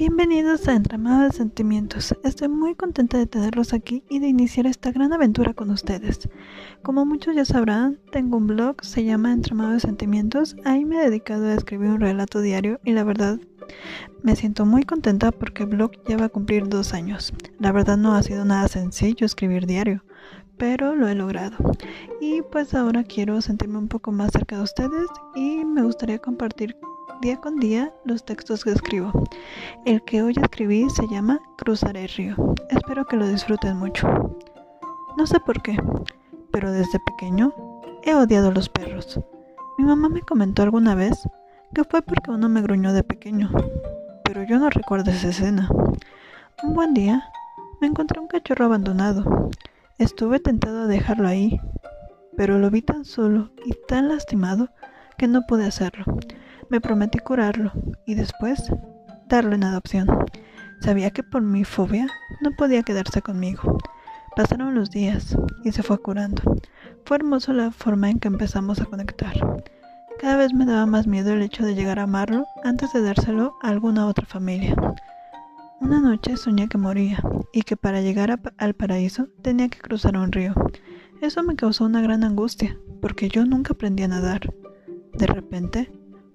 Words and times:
Bienvenidos 0.00 0.66
a 0.66 0.76
Entramado 0.76 1.24
de 1.24 1.32
Sentimientos. 1.32 2.16
Estoy 2.24 2.48
muy 2.48 2.74
contenta 2.74 3.18
de 3.18 3.26
tenerlos 3.26 3.74
aquí 3.74 4.02
y 4.08 4.18
de 4.18 4.28
iniciar 4.28 4.64
esta 4.64 4.92
gran 4.92 5.12
aventura 5.12 5.52
con 5.52 5.70
ustedes. 5.70 6.26
Como 6.82 7.04
muchos 7.04 7.34
ya 7.34 7.44
sabrán, 7.44 7.98
tengo 8.10 8.38
un 8.38 8.46
blog, 8.46 8.82
se 8.82 9.04
llama 9.04 9.30
Entramado 9.30 9.72
de 9.72 9.80
Sentimientos. 9.80 10.56
Ahí 10.64 10.86
me 10.86 10.96
he 10.96 11.04
dedicado 11.04 11.44
a 11.44 11.52
escribir 11.52 11.90
un 11.90 12.00
relato 12.00 12.40
diario 12.40 12.80
y 12.82 12.92
la 12.92 13.04
verdad 13.04 13.40
me 14.22 14.36
siento 14.36 14.64
muy 14.64 14.84
contenta 14.84 15.32
porque 15.32 15.64
el 15.64 15.68
blog 15.68 15.90
ya 16.08 16.16
va 16.16 16.24
a 16.24 16.30
cumplir 16.30 16.66
dos 16.66 16.94
años. 16.94 17.34
La 17.58 17.70
verdad 17.70 17.98
no 17.98 18.14
ha 18.14 18.22
sido 18.22 18.46
nada 18.46 18.68
sencillo 18.68 19.26
escribir 19.26 19.66
diario, 19.66 20.02
pero 20.56 20.96
lo 20.96 21.08
he 21.08 21.14
logrado. 21.14 21.58
Y 22.22 22.40
pues 22.50 22.72
ahora 22.72 23.04
quiero 23.04 23.42
sentirme 23.42 23.76
un 23.76 23.88
poco 23.88 24.12
más 24.12 24.30
cerca 24.32 24.56
de 24.56 24.62
ustedes 24.62 25.08
y 25.34 25.62
me 25.66 25.82
gustaría 25.82 26.20
compartir 26.20 26.74
día 27.20 27.40
con 27.40 27.56
día 27.56 27.92
los 28.04 28.24
textos 28.24 28.64
que 28.64 28.70
escribo. 28.70 29.12
El 29.84 30.02
que 30.02 30.22
hoy 30.22 30.34
escribí 30.40 30.88
se 30.90 31.06
llama 31.08 31.40
Cruzar 31.58 31.96
el 31.96 32.08
río. 32.08 32.34
Espero 32.70 33.04
que 33.04 33.16
lo 33.16 33.28
disfruten 33.28 33.76
mucho. 33.76 34.08
No 35.16 35.26
sé 35.26 35.40
por 35.40 35.60
qué, 35.62 35.76
pero 36.50 36.72
desde 36.72 36.98
pequeño 37.00 37.52
he 38.02 38.14
odiado 38.14 38.48
a 38.48 38.52
los 38.52 38.68
perros. 38.68 39.20
Mi 39.78 39.84
mamá 39.84 40.08
me 40.08 40.22
comentó 40.22 40.62
alguna 40.62 40.94
vez 40.94 41.28
que 41.74 41.84
fue 41.84 42.02
porque 42.02 42.30
uno 42.30 42.48
me 42.48 42.62
gruñó 42.62 42.92
de 42.92 43.04
pequeño, 43.04 43.50
pero 44.24 44.42
yo 44.44 44.58
no 44.58 44.70
recuerdo 44.70 45.10
esa 45.10 45.28
escena. 45.28 45.68
Un 46.62 46.74
buen 46.74 46.94
día 46.94 47.24
me 47.80 47.86
encontré 47.86 48.20
un 48.20 48.28
cachorro 48.28 48.66
abandonado. 48.66 49.50
Estuve 49.98 50.40
tentado 50.40 50.82
a 50.82 50.86
dejarlo 50.86 51.28
ahí, 51.28 51.60
pero 52.36 52.58
lo 52.58 52.70
vi 52.70 52.82
tan 52.82 53.04
solo 53.04 53.50
y 53.64 53.74
tan 53.88 54.08
lastimado 54.08 54.68
que 55.18 55.28
no 55.28 55.42
pude 55.46 55.66
hacerlo. 55.66 56.04
Me 56.70 56.80
prometí 56.80 57.18
curarlo 57.18 57.72
y 58.06 58.14
después 58.14 58.72
darlo 59.28 59.56
en 59.56 59.64
adopción. 59.64 60.08
Sabía 60.80 61.10
que 61.10 61.24
por 61.24 61.42
mi 61.42 61.64
fobia 61.64 62.06
no 62.40 62.52
podía 62.56 62.84
quedarse 62.84 63.22
conmigo. 63.22 63.78
Pasaron 64.36 64.76
los 64.76 64.90
días 64.90 65.36
y 65.64 65.72
se 65.72 65.82
fue 65.82 65.98
curando. 65.98 66.42
Fue 67.04 67.16
hermoso 67.16 67.52
la 67.52 67.72
forma 67.72 68.08
en 68.08 68.20
que 68.20 68.28
empezamos 68.28 68.80
a 68.80 68.84
conectar. 68.84 69.34
Cada 70.20 70.36
vez 70.36 70.54
me 70.54 70.64
daba 70.64 70.86
más 70.86 71.08
miedo 71.08 71.32
el 71.32 71.42
hecho 71.42 71.64
de 71.64 71.74
llegar 71.74 71.98
a 71.98 72.04
amarlo 72.04 72.46
antes 72.62 72.92
de 72.92 73.02
dárselo 73.02 73.54
a 73.62 73.68
alguna 73.68 74.06
otra 74.06 74.26
familia. 74.26 74.76
Una 75.80 76.00
noche 76.00 76.36
soñé 76.36 76.68
que 76.68 76.78
moría 76.78 77.20
y 77.52 77.62
que 77.62 77.76
para 77.76 78.00
llegar 78.00 78.38
al 78.58 78.74
paraíso 78.74 79.26
tenía 79.42 79.68
que 79.68 79.78
cruzar 79.78 80.16
un 80.16 80.30
río. 80.30 80.54
Eso 81.20 81.42
me 81.42 81.56
causó 81.56 81.84
una 81.84 82.00
gran 82.00 82.22
angustia, 82.22 82.78
porque 83.02 83.28
yo 83.28 83.44
nunca 83.44 83.72
aprendí 83.72 84.04
a 84.04 84.08
nadar. 84.08 84.54
De 85.14 85.26
repente, 85.26 85.90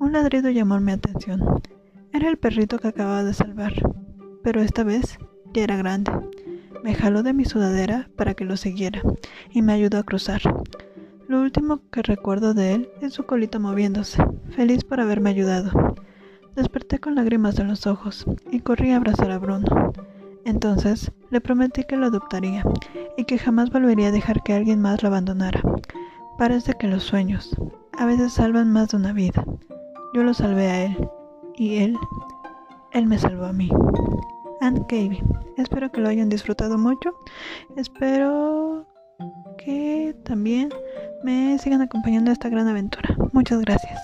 un 0.00 0.12
ladrido 0.12 0.50
llamó 0.50 0.78
mi 0.80 0.92
atención. 0.92 1.42
Era 2.12 2.28
el 2.28 2.36
perrito 2.36 2.78
que 2.78 2.88
acababa 2.88 3.24
de 3.24 3.34
salvar, 3.34 3.72
pero 4.42 4.60
esta 4.60 4.84
vez 4.84 5.18
ya 5.52 5.64
era 5.64 5.76
grande. 5.76 6.12
Me 6.82 6.94
jaló 6.94 7.22
de 7.22 7.32
mi 7.32 7.44
sudadera 7.44 8.08
para 8.16 8.34
que 8.34 8.44
lo 8.44 8.56
siguiera 8.56 9.02
y 9.50 9.62
me 9.62 9.72
ayudó 9.72 9.98
a 9.98 10.04
cruzar. 10.04 10.40
Lo 11.26 11.42
último 11.42 11.80
que 11.90 12.02
recuerdo 12.02 12.54
de 12.54 12.74
él 12.74 12.88
es 13.02 13.12
su 13.12 13.24
colita 13.24 13.58
moviéndose, 13.58 14.24
feliz 14.50 14.84
por 14.84 15.00
haberme 15.00 15.30
ayudado. 15.30 15.94
Desperté 16.56 16.98
con 16.98 17.14
lágrimas 17.14 17.58
en 17.58 17.68
los 17.68 17.86
ojos 17.86 18.24
y 18.50 18.60
corrí 18.60 18.92
a 18.92 18.96
abrazar 18.96 19.30
a 19.30 19.38
Bruno. 19.38 19.92
Entonces 20.44 21.12
le 21.30 21.40
prometí 21.40 21.84
que 21.84 21.96
lo 21.96 22.06
adoptaría 22.06 22.64
y 23.16 23.24
que 23.24 23.38
jamás 23.38 23.70
volvería 23.70 24.08
a 24.08 24.12
dejar 24.12 24.42
que 24.42 24.54
alguien 24.54 24.80
más 24.80 25.02
lo 25.02 25.08
abandonara. 25.08 25.60
Parece 26.38 26.74
que 26.74 26.86
los 26.86 27.02
sueños 27.02 27.54
a 27.92 28.06
veces 28.06 28.32
salvan 28.32 28.72
más 28.72 28.88
de 28.88 28.96
una 28.96 29.12
vida. 29.12 29.44
Yo 30.14 30.22
lo 30.22 30.34
salvé 30.34 30.66
a 30.68 30.84
él 30.86 31.08
y 31.54 31.78
él, 31.78 31.96
él 32.92 33.06
me 33.06 33.18
salvó 33.18 33.44
a 33.44 33.52
mí. 33.52 33.70
And 34.60 34.86
Kevin, 34.86 35.24
espero 35.56 35.90
que 35.90 36.00
lo 36.00 36.08
hayan 36.08 36.28
disfrutado 36.28 36.78
mucho. 36.78 37.14
Espero 37.76 38.86
que 39.58 40.16
también 40.24 40.70
me 41.22 41.58
sigan 41.58 41.82
acompañando 41.82 42.30
a 42.30 42.32
esta 42.32 42.48
gran 42.48 42.68
aventura. 42.68 43.16
Muchas 43.32 43.60
gracias. 43.60 44.00